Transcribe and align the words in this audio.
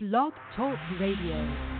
Blog 0.00 0.32
Talk 0.54 0.78
Radio. 1.00 1.77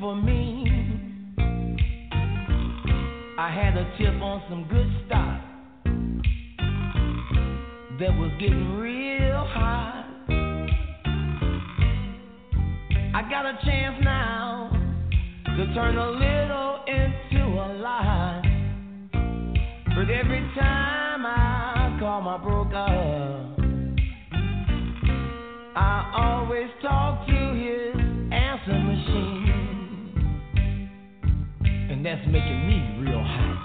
For 0.00 0.14
me. 0.14 0.64
I 3.38 3.50
had 3.50 3.76
a 3.76 3.84
tip 3.98 4.20
on 4.20 4.42
some 4.48 4.66
good 4.68 4.90
stock 5.06 5.40
that 8.00 8.16
was 8.18 8.30
getting 8.40 8.78
real 8.78 9.46
hot. 9.46 10.04
I 13.14 13.22
got 13.30 13.46
a 13.46 13.58
chance 13.64 13.96
now 14.02 14.70
to 15.56 15.74
turn 15.74 15.96
a 15.96 16.10
little 16.10 16.84
into 16.86 17.44
a 17.46 17.68
lot. 17.80 18.42
But 19.94 20.10
every 20.10 20.50
time 20.54 21.24
I 21.24 21.96
call 21.98 22.20
my 22.20 22.38
broker, 22.38 23.56
I 25.76 26.12
always 26.14 26.68
talk 26.82 27.26
to 27.26 27.35
that's 32.06 32.24
making 32.28 32.68
me 32.68 32.78
real 33.00 33.20
hot. 33.20 33.55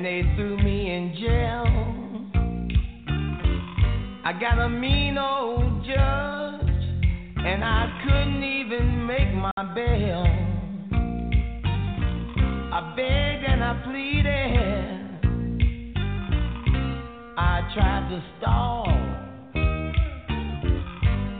And 0.00 0.06
they 0.06 0.22
threw 0.34 0.56
me 0.56 0.90
in 0.94 1.14
jail. 1.20 1.66
I 4.24 4.32
got 4.40 4.58
a 4.58 4.68
mean 4.68 5.18
old 5.18 5.84
judge 5.84 5.94
and 7.44 7.62
I 7.62 8.00
couldn't 8.02 8.42
even 8.42 9.06
make 9.06 9.34
my 9.34 9.50
bail. 9.74 10.24
I 12.72 12.94
begged 12.96 13.44
and 13.44 13.62
I 13.62 13.74
pleaded. 13.84 15.00
I 17.36 17.60
tried 17.74 18.08
to 18.08 18.22
stall. 18.38 18.86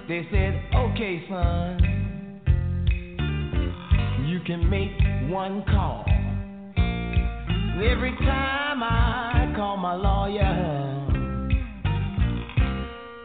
They 0.07 0.29
said, 0.31 0.63
okay, 0.75 1.25
son 1.31 1.87
you 4.27 4.41
can 4.47 4.69
make 4.69 4.93
one 5.31 5.65
call. 5.65 6.10
Every 7.83 8.11
time 8.11 8.83
I 8.83 9.55
call 9.57 9.79
my 9.79 9.95
lawyer, 9.95 10.45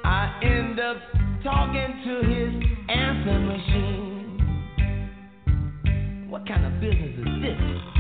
I 0.06 0.40
end 0.42 0.80
up 0.80 0.96
talking 1.44 2.02
to 2.06 2.22
his 2.24 2.54
answer 2.88 3.38
machine. 3.38 4.40
What 6.30 6.48
kind 6.48 6.66
of 6.66 6.80
business 6.80 7.18
is 7.18 7.42
this? 7.42 7.95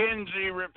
The 0.00 0.69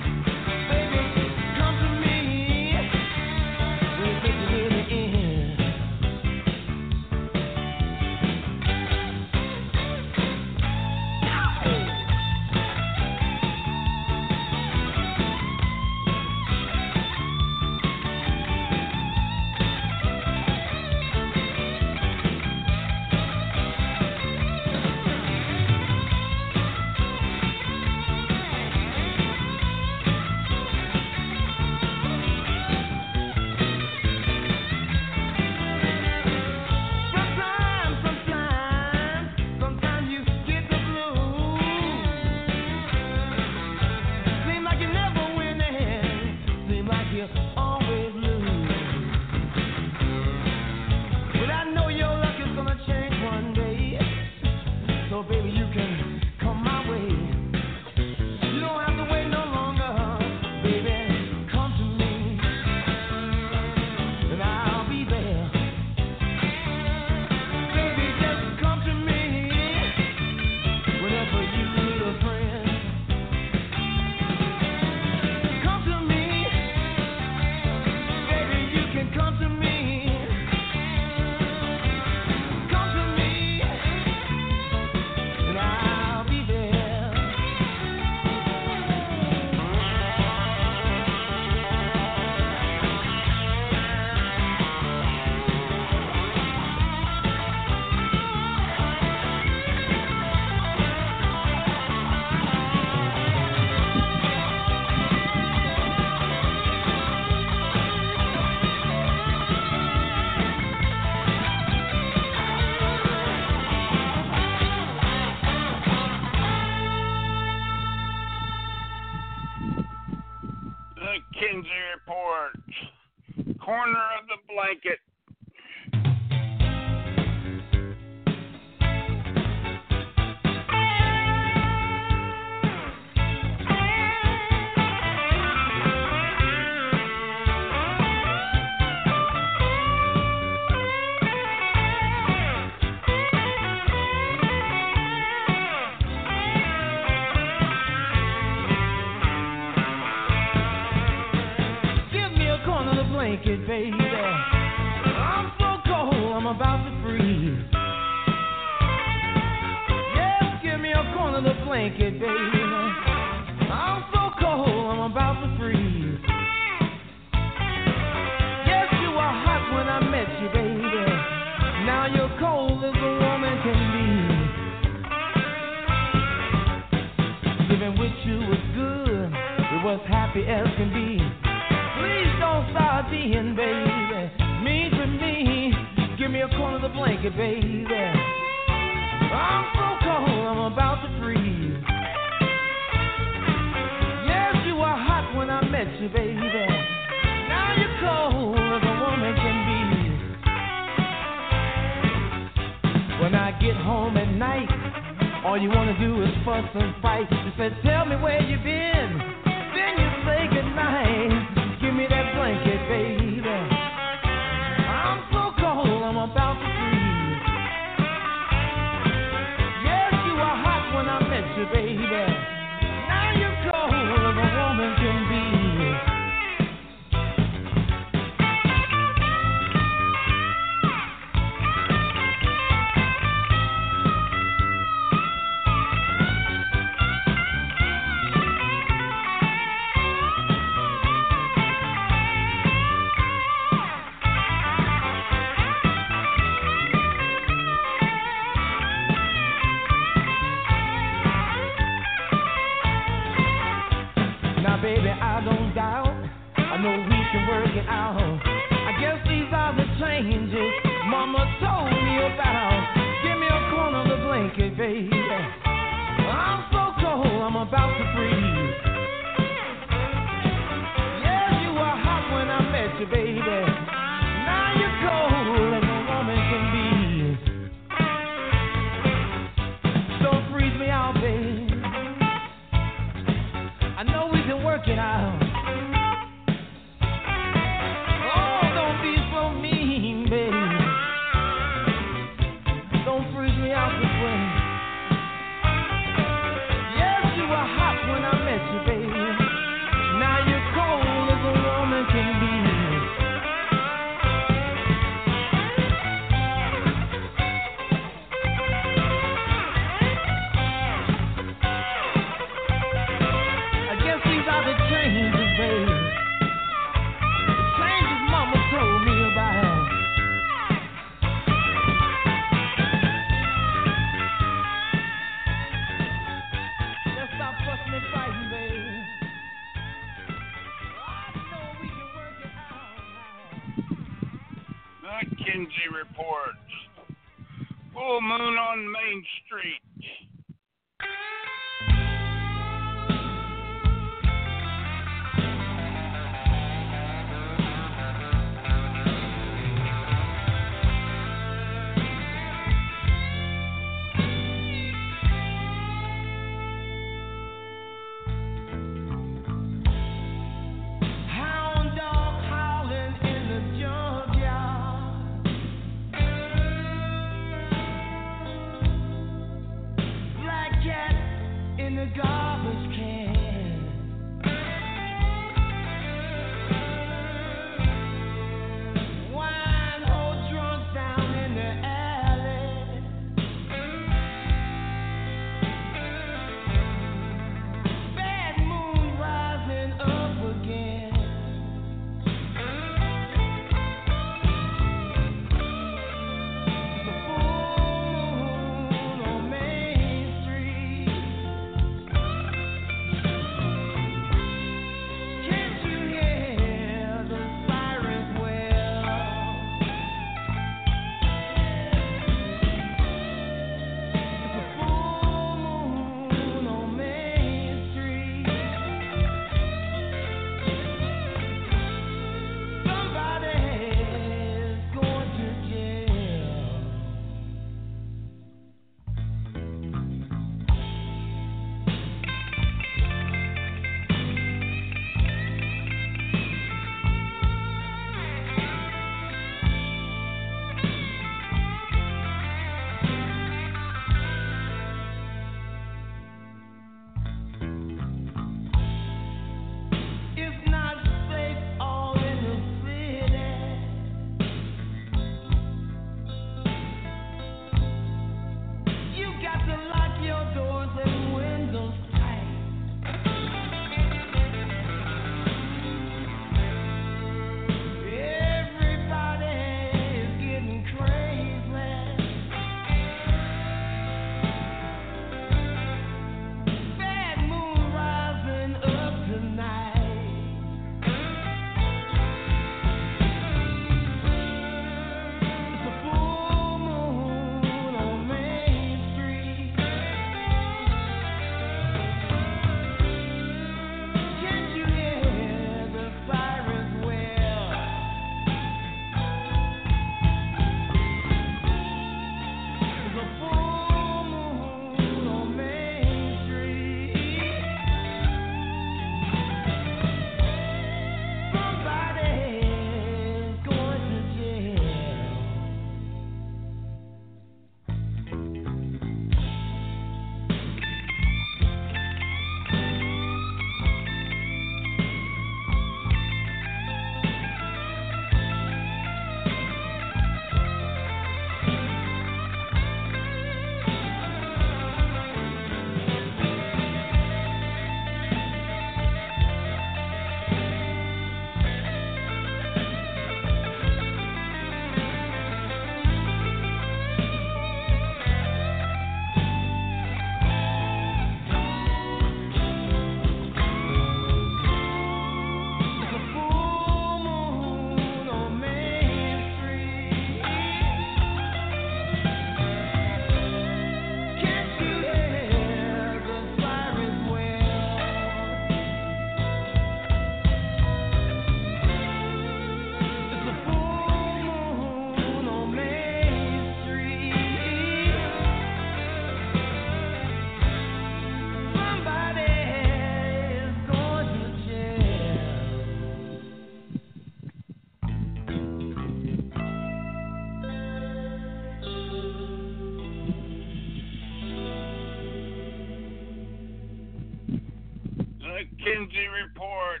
When 598.64 599.08
Report, 599.28 600.00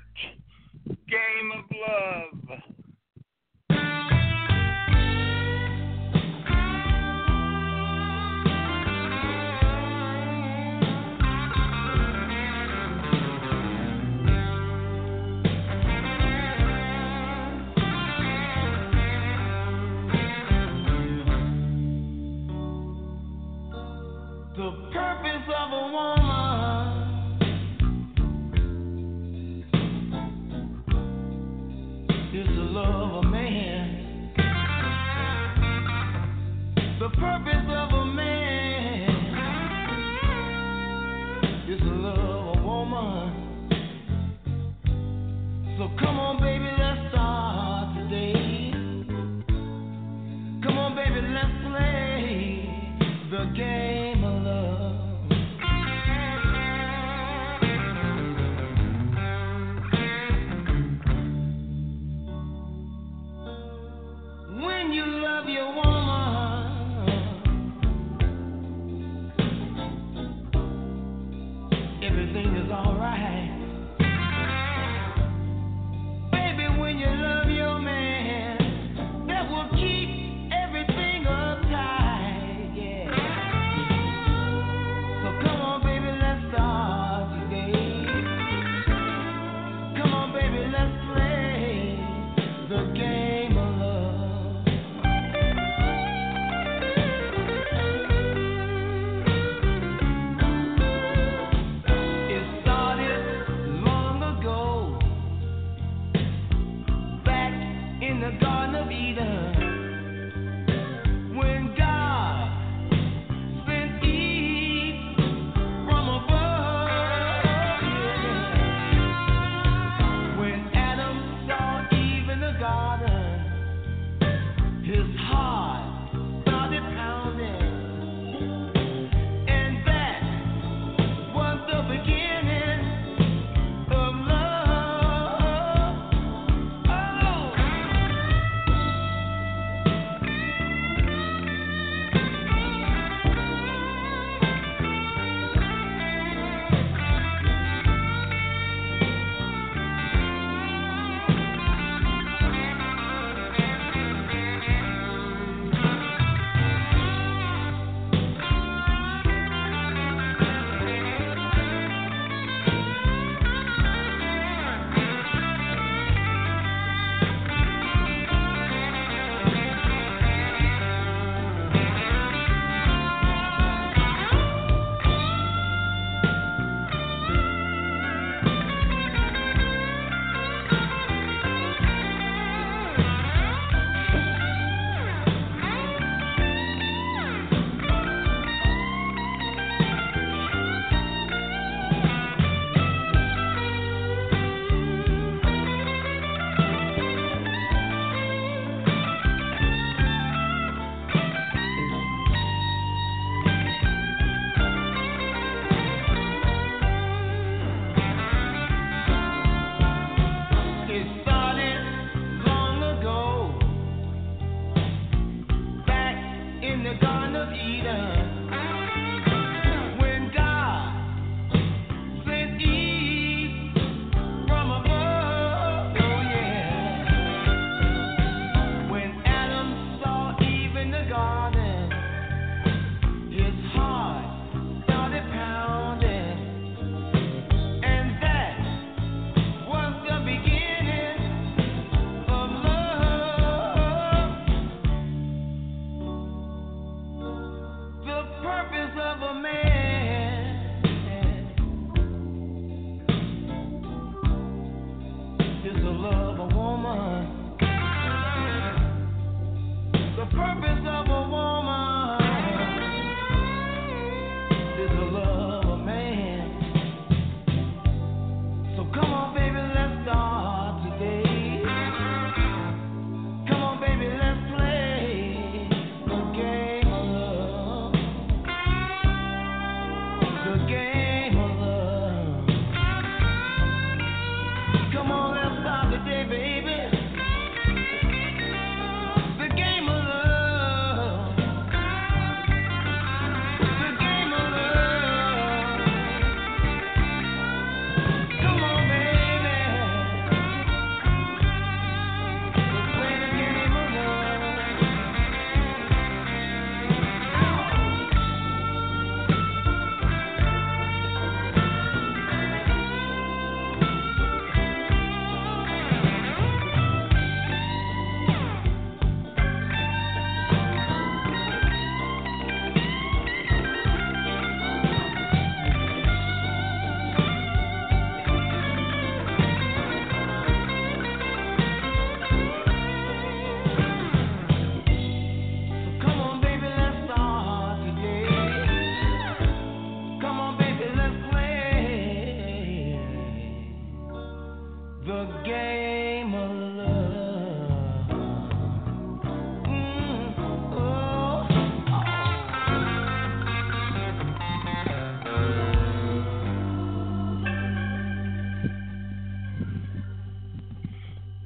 Game 0.86 1.52
of 1.52 1.64
woman, 1.70 2.33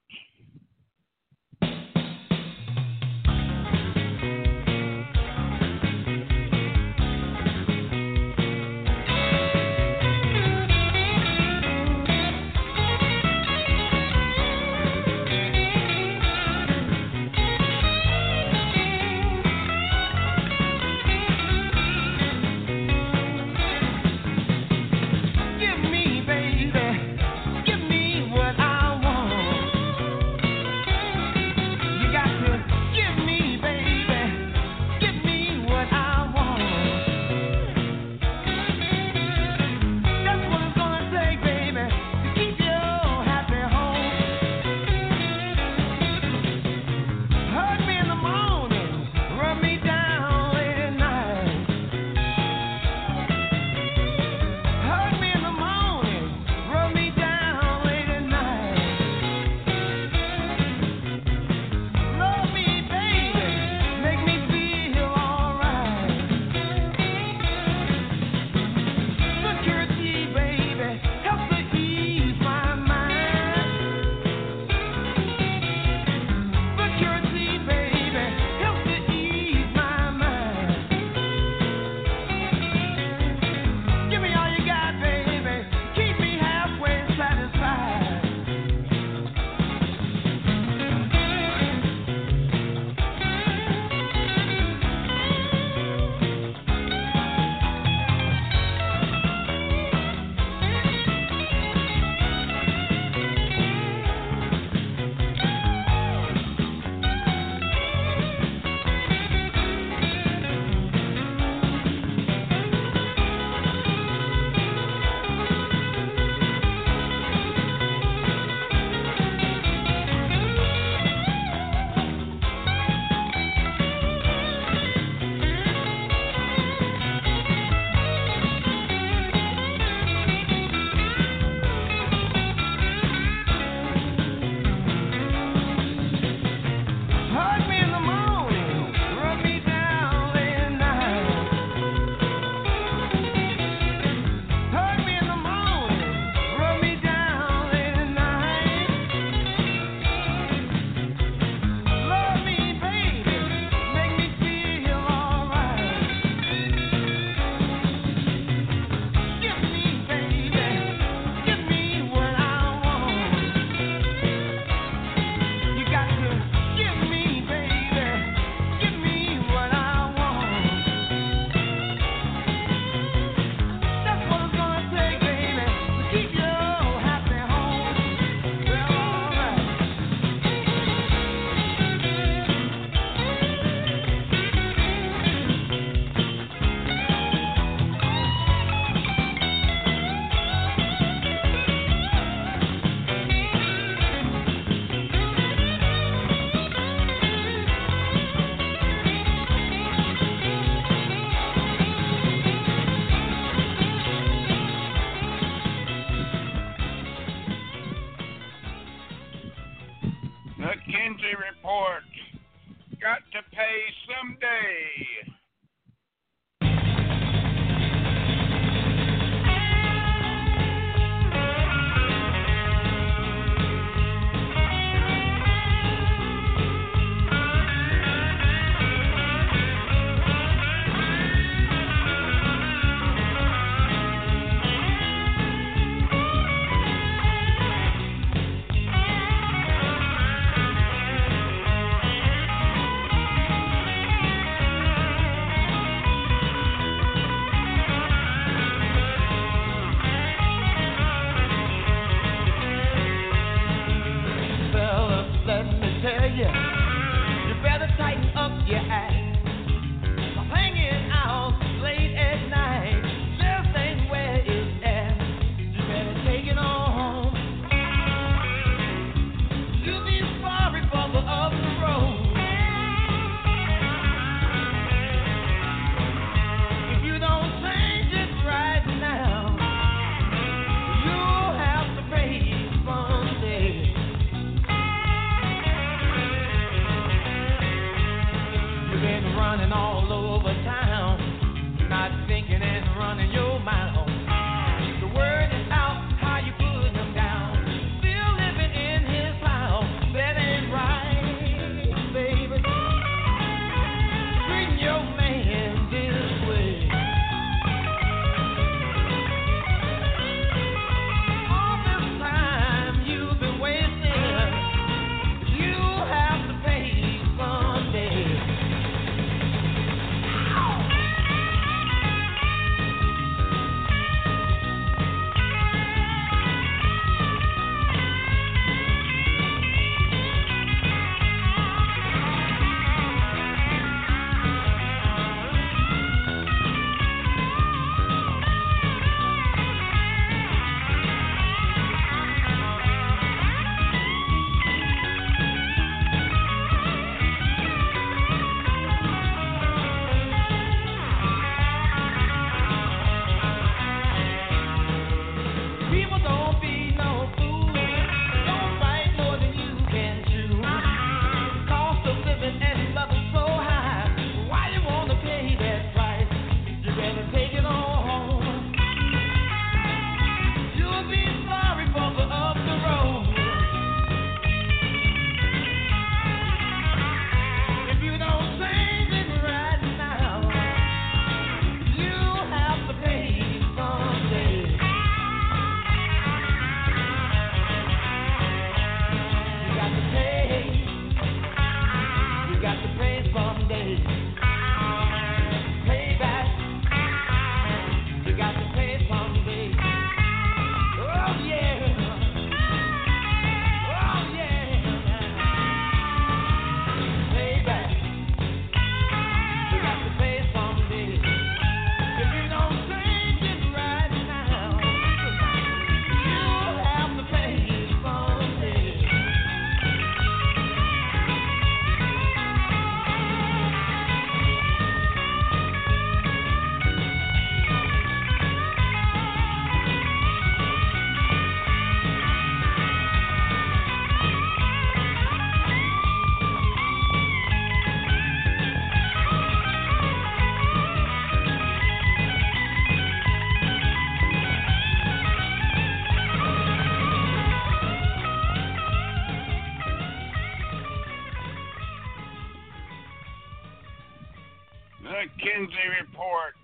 McKenzie 455.34 456.00
reports. 456.00 456.56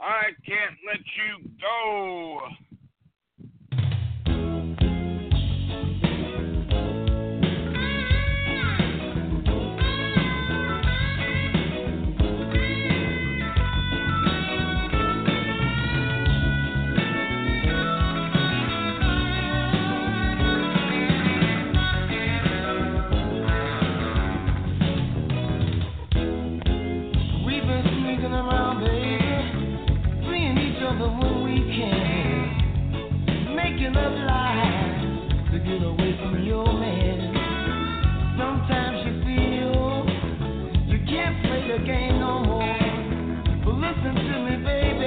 I 0.00 0.30
can't 0.46 0.76
let 0.86 0.98
you 0.98 1.50
go. 1.60 2.40
can, 31.78 33.54
making 33.54 33.94
up 33.94 34.12
lies 34.26 35.52
to 35.52 35.58
get 35.58 35.82
away 35.82 36.18
from 36.20 36.42
your 36.44 36.66
man. 36.66 38.36
Sometimes 38.36 39.06
you 39.06 39.12
feel 39.22 40.06
you 40.88 40.98
can't 41.06 41.40
play 41.44 41.62
the 41.68 41.84
game 41.84 42.18
no 42.18 42.40
more. 42.40 42.78
But 43.64 43.74
listen 43.74 44.14
to 44.14 44.36
me, 44.44 44.56
baby. 44.64 44.97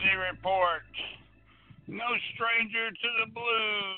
The 0.00 0.06
Kinsey 0.06 0.16
Report. 0.16 0.82
No 1.88 2.06
stranger 2.34 2.90
to 2.90 3.08
the 3.24 3.32
blues. 3.32 3.89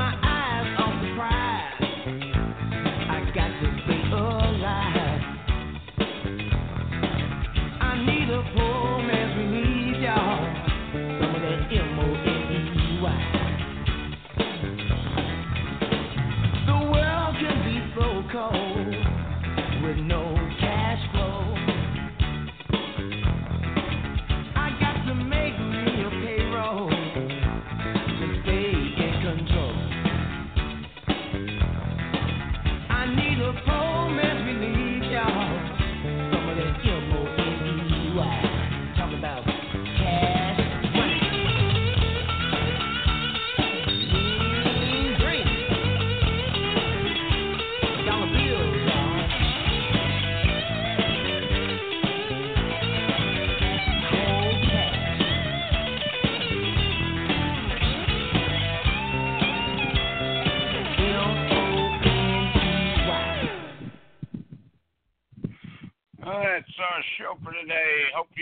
my 0.00 0.29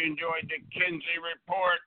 enjoyed 0.08 0.48
the 0.48 0.56
Kinsey 0.72 1.20
Report. 1.20 1.84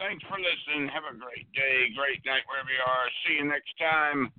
Thanks 0.00 0.24
for 0.24 0.40
listening. 0.40 0.88
Have 0.88 1.04
a 1.04 1.12
great 1.12 1.44
day, 1.52 1.92
great 1.92 2.24
night, 2.24 2.42
wherever 2.48 2.72
you 2.72 2.80
are. 2.80 3.06
See 3.28 3.36
you 3.36 3.44
next 3.44 3.76
time. 3.76 4.32